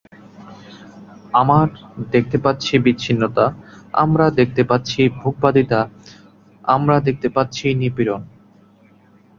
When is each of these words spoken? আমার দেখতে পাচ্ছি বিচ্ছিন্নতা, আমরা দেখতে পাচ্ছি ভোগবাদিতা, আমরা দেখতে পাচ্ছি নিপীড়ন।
আমার 1.33 1.67
দেখতে 2.11 2.37
পাচ্ছি 2.37 2.73
বিচ্ছিন্নতা, 2.77 3.45
আমরা 3.93 4.25
দেখতে 4.39 4.61
পাচ্ছি 4.63 5.01
ভোগবাদিতা, 5.19 5.79
আমরা 6.65 6.95
দেখতে 7.07 7.27
পাচ্ছি 7.35 7.65
নিপীড়ন। 7.81 8.21